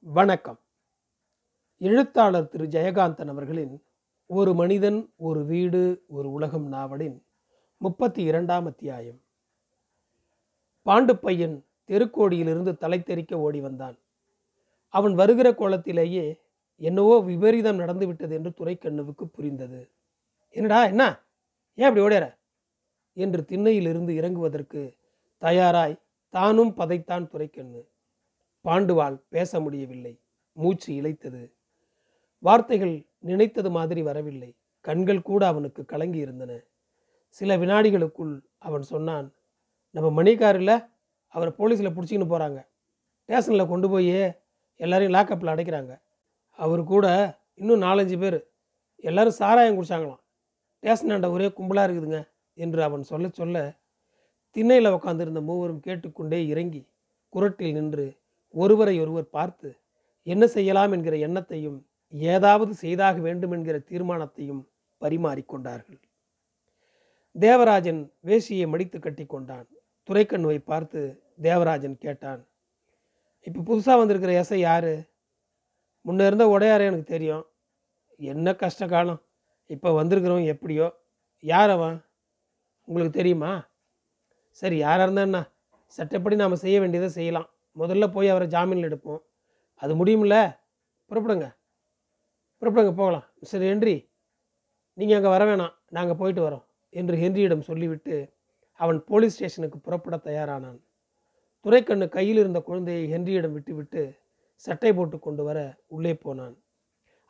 [0.00, 0.60] வணக்கம்.
[1.78, 2.64] எழுத்தாளர் திரு.
[2.64, 3.84] ஜெயகாந்தன் அவர்களின்
[4.26, 7.26] ஒரு மனிதன் ஒரு வீடு ஒரு உலகம் நாவலின்
[7.76, 9.20] முப்பத்தி இரண்டாம் அத்தியாயம்
[10.86, 13.98] பாண்டு பையன் தெருக்கோடியிலிருந்து தலை தெறிக்க ஓடி வந்தான்.
[14.88, 16.40] அவன் வருகிற கோலத்திலேயே
[16.76, 19.90] என்னவோ விபரீதம் நடந்துவிட்டது என்று துரைக்கண்ணுவுக்கு புரிந்தது.
[20.48, 21.24] என்னடா என்ன?
[21.74, 22.34] ஏன் அப்படி ஓடேற?
[23.12, 24.96] என்று திண்ணையிலிருந்து இறங்குவதற்கு
[25.38, 27.88] தயாராய் தானும் பதைத்தான் துரைக்கண்ணு.
[28.64, 30.20] பாண்டுவாள் பேச முடியவில்லை.
[30.52, 31.52] மூச்சு இழைத்தது.
[32.38, 34.56] வார்த்தைகள் நினைத்தது மாதிரி வரவில்லை.
[34.80, 36.62] கண்கள் கூட அவனுக்கு கலங்கி இருந்தன
[37.28, 39.32] சில வினாடிகளுக்குள் அவன் சொன்னான்
[39.90, 40.88] நம்ம மணிக்காரில்
[41.26, 42.66] அவரை போலீஸில் பிடிச்சிக்கின்னு போகிறாங்க
[43.22, 44.34] ஸ்டேஷனில் கொண்டு போய்
[44.74, 46.00] எல்லாரையும் லாக்கப்பில் அடைக்கிறாங்க.
[46.50, 48.46] அவர் கூட இன்னும் நாலஞ்சு பேர்.
[48.96, 50.20] எல்லாரும் சாராயம் குடிச்சாங்களாம்.
[50.82, 53.78] ஸ்டேஷனாண்ட ஒரே கும்பலாக இருக்குதுங்க என்று அவன் சொல்ல சொல்ல
[54.50, 56.88] திண்ணையில் உட்காந்துருந்த மூவரும் கேட்டுக்கொண்டே இறங்கி
[57.32, 58.17] குரட்டில் நின்று
[58.54, 59.68] ஒருவரை ஒருவர் பார்த்து
[60.22, 60.92] என்ன செய்யலாம்?
[60.92, 61.78] என்கிற எண்ணத்தையும்
[62.12, 64.62] ஏதாவது செய்தாக வேண்டும் என்கிற தீர்மானத்தையும்
[65.00, 66.00] பரிமாறிக்கொண்டார்கள்
[67.36, 69.66] தேவராஜன் வேசியை மடித்து கட்டி கொண்டான்.
[70.08, 71.00] துரைக்கண்ணுவை பார்த்து
[71.42, 72.40] தேவராஜன் கேட்டான்
[73.46, 74.94] இப்போ புதுசாக வந்திருக்கிற எசை யாரு?
[76.04, 77.44] முன்ன இருந்த உடையாரே எனக்கு தெரியும்.
[78.20, 79.20] என்ன கஷ்ட காலம்?
[79.66, 80.86] இப்போ வந்திருக்கிறவன் எப்படியோ?
[81.44, 81.96] யார் அவன்?
[82.88, 83.52] உங்களுக்கு தெரியுமா?
[84.50, 85.40] சரி யாராக இருந்தா என்ன?
[85.86, 87.48] சட்டப்படி நாம் செய்ய வேண்டியதை செய்யலாம்.
[87.80, 89.20] முதல்ல போய் அவரை ஜாமீனில் எடுப்போம்.
[89.82, 90.36] அது முடியுமில்ல
[91.10, 91.46] புறப்படுங்க.
[92.60, 93.26] புறப்படுங்க போகலாம்.
[93.40, 93.96] மிஸ்டர் ஹென்றி
[94.98, 95.74] நீங்கள் அங்கே வர வேணாம்.
[95.96, 98.14] நாங்கள் போயிட்டு வரோம் என்று ஹென்ரியிடம் சொல்லிவிட்டு
[98.80, 100.78] அவன் போலீஸ் ஸ்டேஷனுக்கு புறப்பட தயாரானான்.
[101.64, 104.02] துரைக்கண்ணு கையில் இருந்த குழந்தையை ஹென்ரியிடம் விட்டுவிட்டு
[104.64, 106.54] சட்டை போட்டு கொண்டு வர உள்ளே போனான்.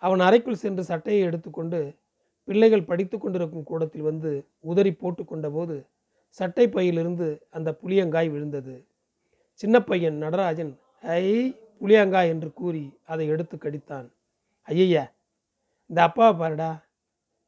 [0.03, 1.81] அவன் அறைக்குள் சென்று சட்டையை எடுத்துக்கொண்டு
[2.49, 4.31] பிள்ளைகள் படித்து கொண்டிருக்கும் கூடத்தில் வந்து
[4.71, 5.77] உதறி போட்டு கொண்டபோது
[6.39, 8.75] சட்டை பையிலிருந்து அந்த புளியங்காய் விழுந்தது.
[9.61, 11.25] சின்ன பையன் நடராஜன் ஐ
[11.81, 14.07] புளியங்கா என்று கூறி அதை எடுத்து கடித்தான்.
[14.69, 15.05] ஐயய்யா
[15.91, 16.71] இந்த அப்பாவை பாருடா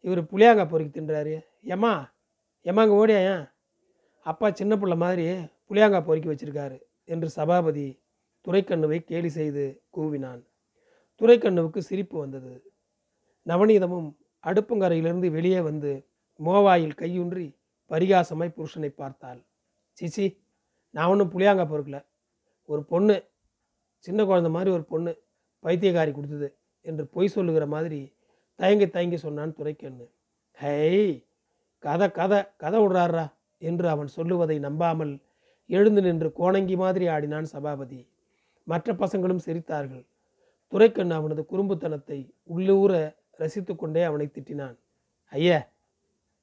[0.04, 1.34] இவர் புளியாங்கா பொறுக்கி தின்றாரு.
[1.74, 1.92] ஏம்மா
[2.66, 3.50] ஏம்மாங்க ஓடியா
[4.26, 5.24] அப்பா சின்ன பிள்ளை மாதிரி
[5.68, 7.86] புளியாங்காய் பொறுக்கி வச்சிருக்காரு என்று சபாபதி
[8.46, 9.64] துரைக்கண்ணுவை கேலி செய்து
[9.96, 10.42] கூவினான்.
[11.20, 12.52] துரைக்கண்ணுவுக்கு சிரிப்பு வந்தது.
[13.46, 14.08] நவநீதமும்
[14.44, 15.92] அடுப்புங்கரையிலிருந்து வெளியே வந்து
[16.40, 17.46] மோவாயில் கையூன்றி
[17.90, 19.40] பரிகாசமாய் புருஷனை பார்த்தாள்.
[19.98, 20.26] சிசி
[20.90, 22.04] நான் ஒன்றும் புளியாங்காய் பொறுக்கல.
[22.64, 23.16] ஒரு பொண்ணு
[23.98, 25.12] சின்ன குழந்தை மாதிரி ஒரு பொண்ணு
[25.64, 28.12] பைத்தியக்காரி கொடுத்தது என்று பொய் சொல்லுகிற மாதிரி
[28.54, 30.06] தயங்கி தயங்கி சொன்னான் துரைக்கண்ணு.
[30.52, 31.26] ஹை
[31.78, 35.22] கதை கதை கதை விடுறாரா என்று அவன் சொல்லுவதை நம்பாமல்
[35.66, 38.00] எழுந்து நின்று கோணங்கி மாதிரி ஆடினான் சபாபதி.
[38.64, 40.04] மற்ற பசங்களும் சிரித்தார்கள்.
[40.68, 44.76] துரைக்கண்ணு அவனது குறும்புத்தனத்தை உள்ளூர ரசித்து கொண்டே அவனை திட்டினான்.
[45.32, 45.58] ஐயா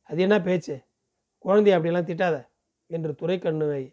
[0.04, 0.76] அது என்ன பேச்சு?
[1.46, 2.48] குழந்தைய அப்படியெல்லாம் திட்டாத
[2.88, 3.84] என்று துரைக்கண்ணுவை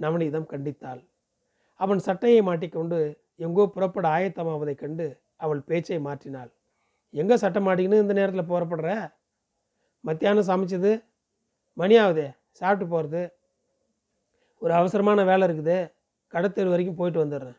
[0.00, 1.02] நவநீதம் கண்டித்தாள்.
[1.80, 2.98] அவன் சட்டையை மாட்டிக்கொண்டு
[3.36, 6.50] எங்கோ புறப்பட ஆயத்தமாவதைக் கண்டு அவள் பேச்சை மாற்றினாள்.
[7.14, 8.90] எங்கே சட்டை மாட்டிக்கின்னு இந்த நேரத்தில் புறப்படுற?
[10.04, 10.92] மத்தியானம் சமைச்சது?
[11.72, 12.26] மணி ஆகுதே?
[12.50, 13.22] சாப்பிட்டு போகிறது
[14.62, 15.76] ஒரு அவசரமான வேலை இருக்குது.
[16.32, 17.58] கடத்தெரு வரைக்கும் போயிட்டு வந்துடுறேன்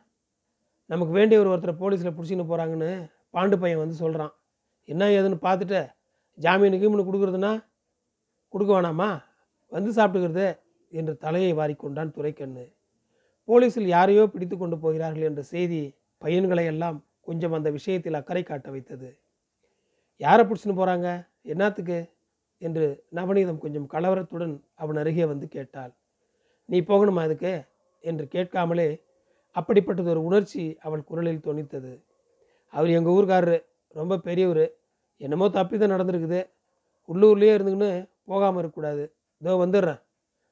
[0.85, 2.91] நமக்கு வேண்டிய ஒரு ஒருத்தரை போலீஸில் பிடிச்சின்னு போகிறாங்கன்னு
[3.35, 4.33] பாண்டு பையன் வந்து சொல்கிறான்
[4.89, 5.79] என்ன ஏதுன்னு பார்த்துட்டு
[6.37, 7.51] ஜாமீனுக்கு கீமீனு கொடுக்குறதுன்னா
[8.53, 9.09] கொடுக்க வேணாமா?
[9.71, 10.47] வந்து சாப்பிட்டுக்கிறது.
[10.91, 12.65] என்று தலையை வாரிக்கொண்டான் துரைக்கண்ணு.
[13.47, 15.81] போலீஸில் யாரையோ பிடித்து கொண்டு போகிறார்கள் என்ற செய்தி
[16.21, 19.09] பையன்களை எல்லாம் கொஞ்சம் அந்த விஷயத்தில் அக்கறை காட்ட வைத்தது.
[20.21, 21.07] யாரை பிடிச்சின்னு போகிறாங்க
[21.43, 21.99] என்னத்துக்கு?
[22.61, 25.91] என்று நவநீதம் கொஞ்சம் கலவரத்துடன் அவன் அருகே வந்து கேட்டாள்.
[26.69, 27.53] நீ போகணுமா அதுக்கு
[28.03, 28.89] என்று கேட்காமலே
[29.55, 31.91] அப்படிப்பட்டது ஒரு உணர்ச்சி அவள் குரலில் தொனித்தது.
[32.73, 33.57] அவர் எங்கள் ஊர்க்காரரு
[33.95, 34.65] ரொம்ப பெரியவர்.
[35.17, 36.41] என்னமோ தப்பி தான் நடந்திருக்குது.
[37.09, 37.91] உள்ளூர்லேயே இருந்துக்கின்னு
[38.23, 39.03] போகாமல் இருக்கக்கூடாது
[39.41, 40.01] இதோ வந்துடுறேன்.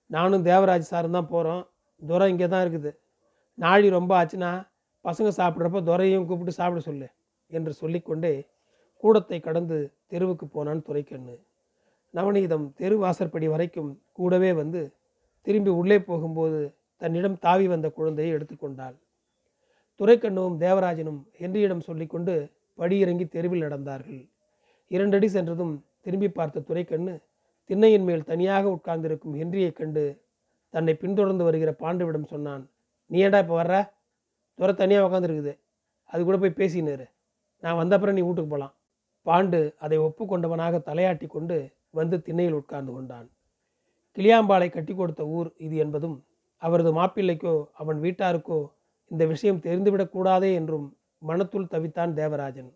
[0.09, 1.63] நானும் தேவராஜ் சாரும் தான் போகிறோம்
[2.01, 2.91] துரை இங்கே தான் இருக்குது.
[3.57, 4.51] நாழி ரொம்ப ஆச்சுன்னா
[5.05, 7.07] பசங்க சாப்பிட்றப்ப துரையும் கூப்பிட்டு சாப்பிட சொல்லு
[7.51, 8.33] என்று சொல்லிக்கொண்டே
[9.03, 9.77] கூடத்தை கடந்து
[10.11, 11.35] தெருவுக்கு போனான் துரைக்கண்ணு.
[12.13, 14.81] நவநீதம் தெரு வாசற்படி வரைக்கும் கூடவே வந்து
[15.47, 16.59] திரும்பி உள்ளே போகும்போது
[17.01, 18.95] தன்னிடம் தாவி வந்த குழந்தையை எடுத்துக்கொண்டாள்
[19.99, 22.33] துரைக்கண்ணுவும் தேவராஜனும் ஹென்ரியிடம் சொல்லிக்கொண்டு
[22.77, 24.23] படியிறங்கி தெருவில் நடந்தார்கள்.
[24.91, 25.73] இரண்டடி சென்றதும்
[26.05, 27.13] திரும்பி பார்த்த துரைக்கண்ணு
[27.69, 30.03] திண்ணையின் மேல் தனியாக உட்கார்ந்திருக்கும் ஹென்ரியைக் கண்டு
[30.73, 32.63] தன்னை பின்தொடர்ந்து வருகிற பாண்டுவிடம் சொன்னான்
[33.09, 33.75] நீ ஏன்டா இப்போ வர்ற?
[34.59, 35.53] துறை தனியாக உட்காந்துருக்குது
[36.09, 37.05] அது கூட போய் பேசினாரு.
[37.63, 38.73] நான் வந்தப்புறம் நீ வீட்டுக்கு போகலாம்
[39.25, 41.57] பாண்டு அதை ஒப்புக்கொண்டவனாக தலையாட்டி கொண்டு
[41.89, 43.27] வந்து திண்ணையில் உட்கார்ந்து கொண்டான்.
[44.17, 46.17] கிளியாம்பாலை கட்டி கொடுத்த ஊர் இது என்பதும்
[46.61, 48.59] அவரது மாப்பிள்ளைக்கோ அவன் வீட்டாருக்கோ
[49.11, 50.87] இந்த விஷயம் தெரிந்துவிடக்கூடாதே என்றும்
[51.21, 52.71] மனத்துள் தவித்தான் தேவராஜன்.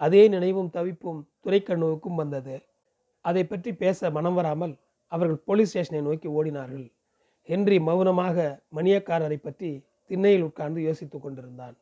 [0.00, 2.56] அதே நினைவும் தவிப்பும் துரைக்கண்ணுவுக்கும் வந்தது.
[3.26, 4.74] அதை பற்றி பேச மனம் வராமல்
[5.12, 6.86] அவர்கள் போலீஸ் ஸ்டேஷனை நோக்கி ஓடினார்கள்.
[7.48, 8.36] ஹென்றி மௌனமாக
[8.76, 9.70] மணியக்காரரை பற்றி
[10.10, 11.76] திண்ணையில் உட்கார்ந்து யோசித்துக் கொண்டிருந்தான்.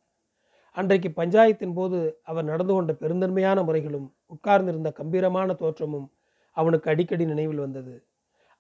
[0.77, 1.99] அன்றைக்கு பஞ்சாயத்தின் போது
[2.31, 6.07] அவர் நடந்து கொண்ட பெருந்தன்மையான முறைகளும் உட்கார்ந்திருந்த கம்பீரமான தோற்றமும்
[6.57, 7.95] அவனுக்கு அடிக்கடி நினைவில் வந்தது.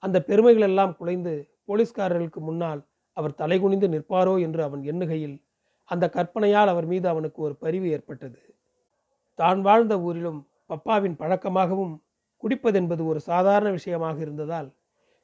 [0.02, 1.32] அந்த பெருமைகள் எல்லாம் குலைந்து
[1.68, 2.80] போலீஸ்காரர்களுக்கு முன்னால்
[3.16, 5.36] அவர் தலைகுனிந்து நிற்பாரோ என்று அவன் எண்ணுகையில்
[5.90, 8.40] அந்த கற்பனையால் அவர் மீது அவனுக்கு ஒரு பரிவு ஏற்பட்டது.
[9.38, 10.40] தான் வாழ்ந்த ஊரிலும்
[10.70, 11.94] பப்பாவின் பழக்கமாகவும்
[12.44, 14.72] குடிப்பதென்பது ஒரு சாதாரண விஷயமாக இருந்ததால்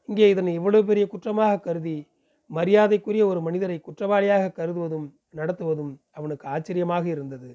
[0.09, 2.07] இங்கே இதனை இவ்வளவு பெரிய குற்றமாக கருதி
[2.51, 7.51] மரியாதைக்குரிய ஒரு மனிதரை குற்றவாளியாக கருதுவதும் நடத்துவதும் அவனுக்கு ஆச்சரியமாக இருந்தது.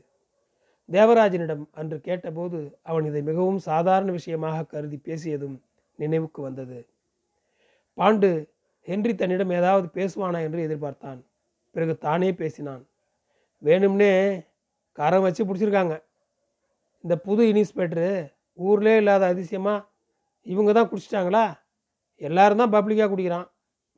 [0.89, 5.61] தேவராஜனிடம் அன்று கேட்டபோது அவன் இதை மிகவும் சாதாரண விஷயமாக கருதி பேசியதும்
[5.95, 6.85] நினைவுக்கு வந்தது.
[7.97, 8.29] பாண்டு
[8.87, 11.19] ஹென்றி தன்னிடம் ஏதாவது பேசுவானா என்று எதிர்பார்த்தான்.
[11.71, 12.83] பிறகு தானே பேசினான்.
[13.63, 14.13] வேணும்னே
[14.93, 15.95] கரம் வச்சு பிடிச்சிருக்காங்க.
[17.03, 19.85] இந்த புது இன்ஸ்பெக்டரு ஊர்லேயே இல்லாத அதிசயமாக
[20.45, 21.45] இவங்க தான் குடிச்சிட்டாங்களா?
[22.21, 23.47] எல்லாரும் தான் பப்ளிக்காக குடிக்கிறான்.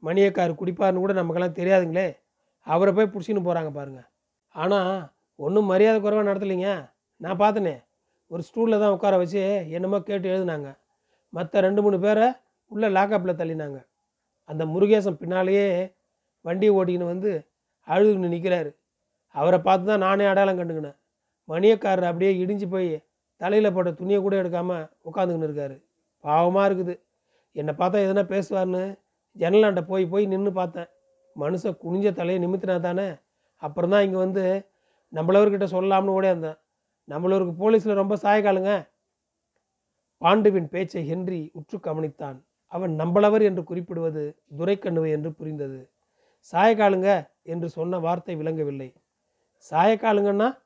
[0.04, 2.08] மணியக்கார் குடிப்பார்னு கூட நமக்கெல்லாம் தெரியாதுங்களே.
[2.68, 4.08] அவரை போய் பிடிச்சின்னு போகிறாங்க பாருங்கள்
[4.56, 4.94] ஆனால்
[5.40, 6.70] ஒன்றும் மரியாதை குறைவாக நடத்தலைங்க.
[7.22, 7.76] நான் பார்த்தனே
[8.32, 9.42] ஒரு ஸ்டூலில் தான் உட்கார வச்சு
[9.78, 10.70] என்னமோ கேட்டு எழுதுனாங்க.
[11.34, 12.28] மற்ற ரெண்டு மூணு பேரை
[12.72, 13.78] உள்ளே லாக்அப்பில் தள்ளினாங்க.
[14.50, 15.68] அந்த முருகேசன் பின்னாலேயே
[16.46, 17.32] வண்டியை ஓட்டிக்கின்னு வந்து
[17.88, 18.72] அழுதுன்னு நிற்கிறாரு
[19.36, 20.98] அவரை பார்த்து தான் நானே அடையாளம் கண்டுக்கினேன்.
[21.50, 22.90] மணியக்காரர் அப்படியே இடிஞ்சு போய்
[23.38, 25.84] தலையில் போட்ட துணியை கூட எடுக்காமல் உட்காந்துக்கின்னு இருக்காரு.
[26.20, 27.00] பாவமாக இருக்குது.
[27.52, 28.98] என்னை பார்த்தா எதனா பேசுவார்னு
[29.36, 30.90] ஜன்னலாண்ட போய் போய் நின்று பார்த்தேன்.
[31.36, 33.16] மனுஷன் குனிஞ்ச தலையை நிமித்தினா தானே?
[33.56, 34.66] அப்புறம் தான் இங்கே வந்து
[35.14, 36.58] நம்மளவர்கிட்ட சொல்லலாம்னு ஓடே இருந்தேன்
[37.10, 38.88] நம்மளவருக்கு போலீஸில் ரொம்ப சாயக்காலுங்க.
[40.22, 42.46] பாண்டுவின் பேச்சை ஹென்றி உற்று கவனித்தான்.
[42.66, 45.90] அவன் நம்பளவர் என்று குறிப்பிடுவது துரைக்கண்ணுவை என்று புரிந்தது.
[46.54, 48.94] சாயக்காலுங்க என்று சொன்ன வார்த்தை விளங்கவில்லை.
[49.72, 50.58] சாயக்காலுங்கன்னா?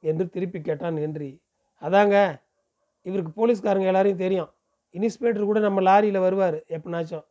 [0.00, 1.41] என்று திருப்பி கேட்டான் ஹென்றி.
[1.82, 2.40] அதாங்க
[3.02, 4.50] இவருக்கு போலீஸ்காரங்க எல்லாரையும் தெரியும்.
[4.90, 7.24] இன்ஸ்பெக்டர் கூட நம்ம லாரியில் வருவார் எப்பனாச்சும்.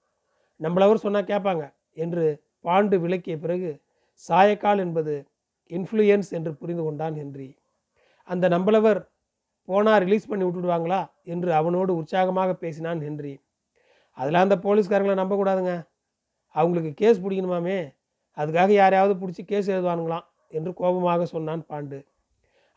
[0.60, 3.82] நம்மளவர் சொன்னால் கேட்பாங்க என்று பாண்டு விளக்கிய பிறகு
[4.30, 5.28] சாயக்கால் என்பது
[5.70, 7.58] இன்ஃப்ளூயன்ஸ் என்று புரிந்து கொண்டான் ஹென்றி.
[8.24, 9.10] அந்த நம்பளவர்
[9.66, 11.12] போனால் ரிலீஸ் பண்ணி விட்டுடுவாங்களா?
[11.24, 13.40] என்று அவனோடு உற்சாகமாக பேசினான் ஹென்றி.
[14.12, 15.88] அதெல்லாம் அந்த போலீஸ்காரங்களை நம்பக்கூடாதுங்க.
[16.48, 17.94] அவங்களுக்கு கேஸ் பிடிக்கணுமாமே?
[18.38, 22.06] அதுக்காக யாரையாவது பிடிச்சி கேஸ் எழுதுவானுங்களாம் என்று கோபமாக சொன்னான் பாண்டு.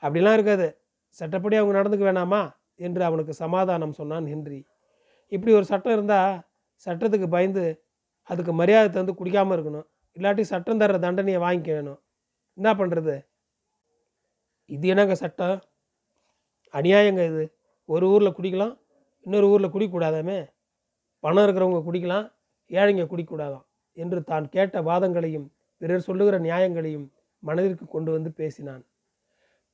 [0.02, 0.83] அப்படிலாம் இருக்காது.
[1.18, 2.42] சட்டப்படி அவங்க நடந்துக்க வேணாமா?
[2.86, 4.60] என்று அவனுக்கு சமாதானம் சொன்னான் ஹென்றி.
[5.32, 6.32] இப்படி ஒரு சட்டம் இருந்தால்
[6.86, 7.64] சட்டத்துக்கு பயந்து
[8.30, 9.86] அதுக்கு மரியாதை தந்து குடிக்காமல் இருக்கணும்.
[10.16, 12.00] இல்லாட்டி சட்டம் தர்ற தண்டனையை வாங்கிக்க வேணும்.
[12.58, 13.14] என்ன பண்ணுறது
[14.70, 15.56] இது என்னங்க சட்டம்?
[16.74, 17.44] அநியாயங்க இது.
[17.88, 18.74] ஒரு ஊரில் குடிக்கலாம்
[19.26, 20.38] இன்னொரு ஊரில் குடிக்கக்கூடாதாமே
[21.24, 22.26] பணம் இருக்கிறவங்க குடிக்கலாம்
[22.70, 23.64] ஏழைங்க குடிக்கக்கூடாதாம்
[23.96, 25.46] என்று தான் கேட்ட வாதங்களையும்
[25.80, 27.06] பிறர் சொல்லுகிற நியாயங்களையும்
[27.42, 28.82] மனதிற்கு கொண்டு வந்து பேசினான்.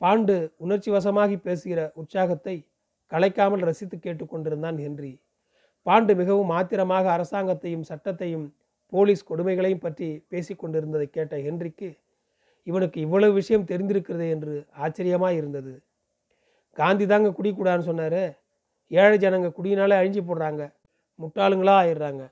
[0.00, 2.56] பாண்டு உணர்ச்சி வசமாகி பேசுகிற உற்சாகத்தை
[3.12, 5.12] கலைக்காமல் ரசித்து கேட்டுக்கொண்டிருந்தான் ஹென்றி.
[5.86, 8.46] பாண்டு மிகவும் ஆத்திரமாக அரசாங்கத்தையும் சட்டத்தையும்
[8.92, 11.88] போலீஸ் கொடுமைகளையும் பற்றி பேசிக்கொண்டிருந்ததை கேட்ட ஹென்றிக்கு
[12.66, 14.54] இவனுக்கு இவ்வளவு விஷயம் தெரிந்திருக்கிறது என்று
[14.84, 15.72] ஆச்சரியமாக இருந்தது.
[16.78, 18.22] காந்தி தாங்க குடிக்கூடாதுன்னு சொன்னார்.
[18.90, 20.62] ஏழை ஜனங்க குடியினாலே அழிஞ்சு போடுறாங்க.
[21.18, 22.22] முட்டாளுங்களா ஆயிடுறாங்க.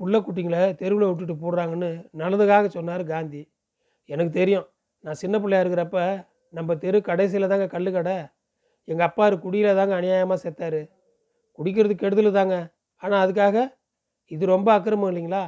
[0.00, 3.42] புள்ள குட்டிங்களை தெருவில் விட்டுட்டு போடுறாங்கன்னு நல்லதுக்காக சொன்னார் காந்தி.
[4.08, 4.68] எனக்கு தெரியும்.
[5.04, 5.98] நான் சின்ன பிள்ளையா இருக்கிறப்ப
[6.54, 8.16] நம்ம தெரு கடைசியில் தாங்க கல் கடை.
[8.88, 10.80] எங்கள் அப்பா குடியில் தாங்க அநியாயமாக செத்தார்.
[11.58, 12.56] குடிக்கிறது கெடுதல் தாங்க.
[13.02, 13.56] ஆனால் அதுக்காக
[14.30, 15.42] இது ரொம்ப அக்கிரமம் இல்லைங்களா?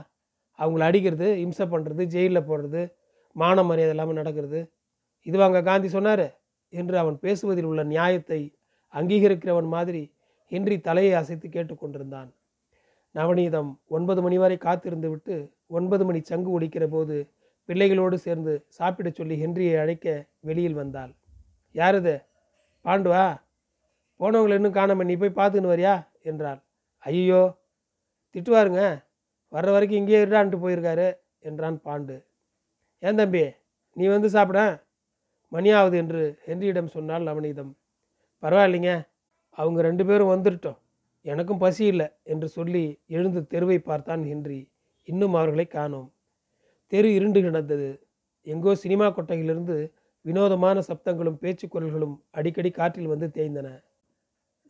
[0.59, 2.83] அவங்கள அடிக்கிறது இம்சை பண்ணுறது ஜெயிலில் போடுறது
[3.37, 4.61] மான மரியாதை இல்லாமல் நடக்கிறது.
[5.27, 6.27] இதுவாங்க காந்தி சொன்னார்
[6.73, 8.41] என்று அவன் பேசுவதில் உள்ள நியாயத்தை
[8.95, 10.03] அங்கீகரிக்கிறவன் மாதிரி
[10.53, 12.31] ஹென்றி தலையை அசைத்து கேட்டுக்கொண்டிருந்தான்
[13.15, 15.35] நவநீதம் ஒன்பது மணி வரை காத்திருந்து விட்டு
[15.67, 17.17] ஒன்பது மணி சங்கு ஒடிக்கிற போது
[17.65, 21.15] பிள்ளைகளோடு சேர்ந்து சாப்பிட சொல்லி ஹென்ரியை அழைக்க வெளியில் வந்தாள்.
[21.75, 22.25] யாருது
[22.85, 23.41] பாண்டுவா?
[24.21, 26.07] போனவங்களை இன்னும் காணாம நீ போய் பார்த்துன்னு வரியா?
[26.23, 26.63] என்றாள்.
[26.99, 27.59] ஐயோ
[28.35, 29.05] திட்டுவாருங்க.
[29.53, 32.25] வர்ற வரைக்கும் இங்கேயே இருடான்ட்டு போயிருக்காரு என்றான் பாண்டு.
[32.99, 33.51] ஏன் தம்பி
[33.93, 34.85] நீ வந்து சாப்பிட?
[35.53, 37.77] மணியாவது என்று ஹென்ரியிடம் சொன்னால் நவநீதம்
[38.43, 39.09] பரவாயில்லைங்க
[39.51, 40.79] அவங்க ரெண்டு பேரும் வந்துட்டோம்.
[41.23, 44.73] எனக்கும் பசி இல்லை என்று சொல்லி எழுந்து தெருவை பார்த்தான் ஹென்றி.
[45.03, 46.12] இன்னும் அவர்களை காணோம்.
[46.93, 47.89] தெரு இருண்டு கிடந்தது
[48.47, 49.77] எங்கோ சினிமா கொட்டையிலிருந்து
[50.25, 53.69] வினோதமான சப்தங்களும் பேச்சுக்குரல்களும் அடிக்கடி காற்றில் வந்து தேய்ந்தன.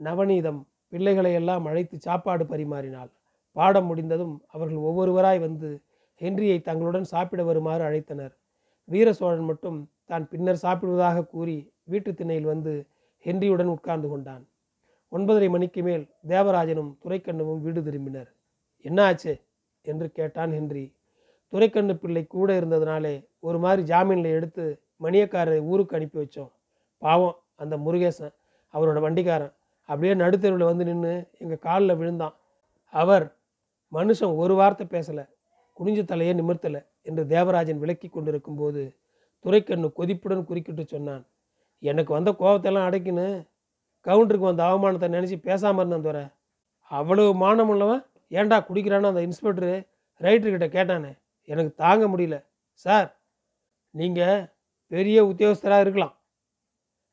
[0.01, 0.61] நவநீதம்
[0.93, 3.11] பிள்ளைகளை எல்லாம் அழைத்து சாப்பாடு பரிமாறினாள்.
[3.57, 5.71] பாடம் முடிந்ததும் அவர்கள் ஒவ்வொருவராய் வந்து
[6.21, 8.33] ஹென்ரியை தங்களுடன் சாப்பிட வருமாறு அழைத்தனர்.
[8.89, 9.79] வீர சோழன் மட்டும்
[10.11, 11.59] தான் பின்னர் சாப்பிடுவதாக கூறி
[11.93, 12.73] வீட்டு திண்ணையில் வந்து
[13.25, 14.45] ஹென்ரியுடன் உட்கார்ந்து கொண்டான்.
[15.13, 18.31] ஒன்பதரை மணிக்கு மேல் தேவராஜனும் துரைக்கண்ணுவும் வீடு திரும்பினர்.
[18.85, 19.33] என்ன ஆச்சு
[19.85, 20.85] என்று கேட்டான் ஹென்றி
[21.53, 23.15] துரைக்கண்ணு பிள்ளை கூட இருந்ததுனாலே
[23.47, 24.65] ஒரு மாதிரி ஜாமீனில் எடுத்து
[25.05, 26.51] மணியக்காரரை ஊருக்கு அனுப்பி வச்சோம்.
[27.03, 28.35] பாவம் அந்த முருகேசன்
[28.75, 29.53] அவரோட வண்டிக்காரன்.
[29.89, 32.35] அப்படியே நடுத்தருவில் வந்து நின்று எங்கள் காலில் விழுந்தான்.
[32.93, 33.27] அவர்
[33.93, 35.25] மனுஷன் ஒரு வார்த்தை பேசலை
[35.77, 38.83] குனிஞ்ச தலையே நிமிர்த்தலை என்று தேவராஜன் விளக்கி கொண்டிருக்கும் போது
[39.45, 41.25] துரைக்கண்ணு கொதிப்புடன் குறுக்கிட்டு சொன்னான்
[41.83, 43.27] எனக்கு வந்த கோபத்தெல்லாம் அடைக்கின்னு
[44.07, 46.25] கவுண்டருக்கு வந்த அவமானத்தை நினச்சி பேசாமல் இருந்தேன் துறை
[46.91, 48.03] அவ்வளவு மானம் உள்ளவன்
[48.39, 49.73] ஏன்டா குடிக்கிறான்னு அந்த இன்ஸ்பெக்டரு
[50.21, 51.13] ரைட்டர்கிட்ட கேட்டானே.
[51.45, 52.45] எனக்கு தாங்க முடியல.
[52.73, 53.21] சார்
[53.91, 54.53] நீங்கள்
[54.87, 56.21] பெரிய உத்தியோகஸ்தராக இருக்கலாம்.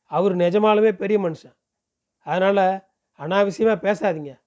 [0.03, 1.55] அவர் நிஜமாலுமே பெரிய மனுஷன்.
[2.17, 2.87] அதனால்
[3.19, 4.41] அனாவசியமாக பேசாதீங்க.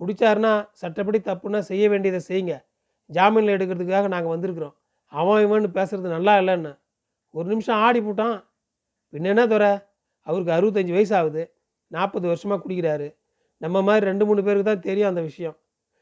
[0.00, 2.64] குடிச்சாருன்னா சட்டப்படி தப்புன்னா செய்ய வேண்டியதை செய்யுங்க.
[3.12, 4.74] ஜாமீனில் எடுக்கிறதுக்காக நாங்கள் வந்திருக்கிறோம்.
[5.04, 6.80] அவன் இவன்னு பேசுறது நல்லா இல்லைன்னு.
[7.30, 8.44] ஒரு நிமிஷம் ஆடி போட்டான்.
[9.12, 9.78] பின்ன என்ன துறை?
[10.20, 11.54] அவருக்கு அறுபத்தஞ்சி வயசு ஆகுது.
[11.86, 13.16] நாற்பது வருஷமாக குடிக்கிறாரு.
[13.56, 15.56] நம்ம மாதிரி ரெண்டு மூணு பேருக்கு தான் தெரியும் அந்த விஷயம்.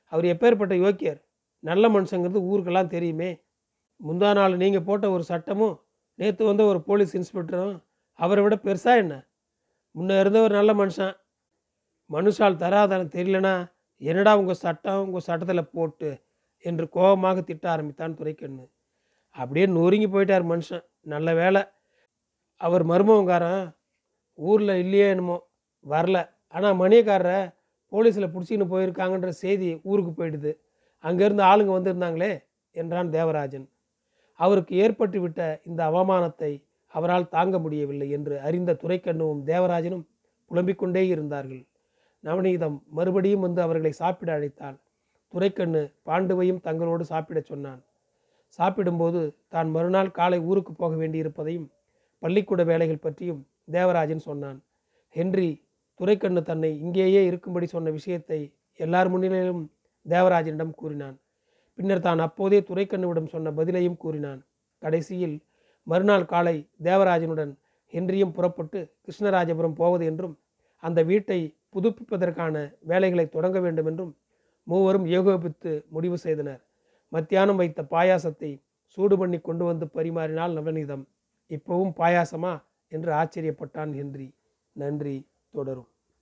[0.04, 1.22] அவர் எப்பேற்பட்ட யோக்கியர்?
[1.68, 3.30] நல்ல மனுஷங்கிறது ஊருக்கெல்லாம் தெரியுமே.
[4.00, 5.74] முந்தா நாள் நீங்கள் போட்ட ஒரு சட்டமும்
[6.18, 7.74] நேற்று வந்த ஒரு போலீஸ் இன்ஸ்பெக்டரும்
[8.18, 9.14] அவரை விட பெருசா என்ன?
[9.94, 11.14] முன்ன இருந்த ஒரு நல்ல மனுஷன்.
[12.10, 13.54] மனுஷால் தராதனம் தெரியலனா
[14.02, 16.10] என்னடா உங்கள் சட்டம் உங்கள் சட்டத்தில் போட்டு
[16.64, 18.64] என்று கோபமாக திட்ட ஆரம்பித்தான் துரைக்கண்ணு.
[19.36, 20.84] அப்படியே நொறுங்கி போயிட்டார் மனுஷன்.
[21.12, 21.62] நல்ல வேலை
[22.60, 23.62] அவர் மருமகங்காரன்
[24.38, 25.36] ஊரில் இல்லையே என்னமோ
[25.84, 26.18] வரல.
[26.54, 27.38] ஆனால் மணியக்காரரை
[27.92, 30.52] போலீஸில் பிடிச்சிக்கின்னு போயிருக்காங்கன்ற செய்தி ஊருக்கு போயிடுது.
[31.04, 32.32] அங்கேருந்து ஆளுங்க வந்திருந்தாங்களே
[32.76, 33.66] என்றான் தேவராஜன்.
[34.40, 36.52] அவருக்கு ஏற்பட்டுவிட்ட இந்த அவமானத்தை
[36.94, 40.04] அவரால் தாங்க முடியவில்லை என்று அறிந்த துரைக்கண்ணுவும் தேவராஜனும்
[40.50, 41.62] புலம்பிக் கொண்டே இருந்தார்கள்.
[42.24, 44.78] நவநீதம் மறுபடியும் வந்து அவர்களை சாப்பிட அழைத்தாள்.
[45.34, 47.80] துரைக்கண்ணு பாண்டுவையும் தங்களோடு சாப்பிடச் சொன்னான்.
[48.58, 51.68] சாப்பிடும்போது தான் மறுநாள் காலை ஊருக்கு போக வேண்டியிருப்பதையும்
[52.22, 54.58] பள்ளிக்கூட வேலைகள் பற்றியும் தேவராஜன் சொன்னான்.
[55.16, 55.48] ஹென்றி
[56.00, 58.40] துரைக்கண்ணு தன்னை இங்கேயே இருக்கும்படி சொன்ன விஷயத்தை
[58.80, 59.62] எல்லார் முன்னிலையிலும்
[60.08, 61.20] தேவராஜனிடம் கூறினான்.
[61.74, 64.40] பின்னர் தான் அப்போதே துரைக்கண்ணுவிடம் சொன்ன பதிலையும் கூறினான்.
[64.78, 65.36] கடைசியில்
[65.82, 67.52] மறுநாள் காலை தேவராஜனுடன்
[67.92, 70.38] ஹென்ரியும் புறப்பட்டு கிருஷ்ணராஜபுரம் போவது என்றும்
[70.82, 74.16] அந்த வீட்டை புதுப்பிப்பதற்கான வேலைகளை தொடங்க வேண்டும் என்றும்
[74.66, 76.60] மூவரும் ஏகோபித்து முடிவு செய்தனர்.
[77.08, 78.50] மத்தியானம் வைத்த பாயாசத்தை
[78.84, 81.04] சூடு பண்ணி கொண்டு வந்து பரிமாறினாள் நவநீதம்.
[81.50, 82.62] இப்பவும் பாயாசமா?
[82.92, 84.34] என்று ஆச்சரியப்பட்டான் ஹென்றி
[84.72, 85.88] நன்றி தொடரும்.